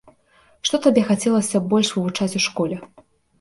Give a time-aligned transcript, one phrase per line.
[0.67, 2.81] Што табе хацелася б больш вывучаць у школе?